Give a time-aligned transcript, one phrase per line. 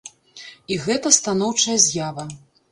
[0.75, 2.29] І гэта станоўчая з'ява.